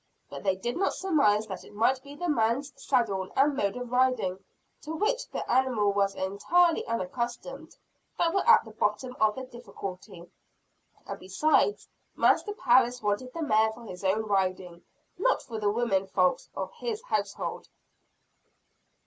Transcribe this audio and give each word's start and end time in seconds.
But 0.31 0.41
they 0.41 0.55
did 0.55 0.77
not 0.77 0.95
surmise 0.95 1.45
that 1.45 1.63
it 1.63 1.75
might 1.75 2.01
be 2.01 2.15
the 2.15 2.27
man's 2.27 2.73
saddle 2.75 3.31
and 3.35 3.55
mode 3.55 3.77
of 3.77 3.91
riding, 3.91 4.43
to 4.81 4.95
which 4.95 5.27
the 5.29 5.47
animal 5.47 5.93
was 5.93 6.15
entirely 6.15 6.83
unaccustomed, 6.87 7.75
that 8.17 8.33
were 8.33 8.41
at 8.49 8.65
the 8.65 8.71
bottom 8.71 9.15
of 9.21 9.35
the 9.35 9.43
difficulty. 9.43 10.27
And, 11.05 11.19
besides, 11.19 11.87
Master 12.15 12.51
Parris 12.53 13.03
wanted 13.03 13.31
the 13.31 13.43
mare 13.43 13.71
for 13.73 13.83
his 13.85 14.03
own 14.03 14.23
riding, 14.23 14.81
not 15.19 15.43
for 15.43 15.59
the 15.59 15.69
women 15.69 16.07
folks 16.07 16.49
of 16.55 16.73
his 16.79 17.03
household. 17.03 17.69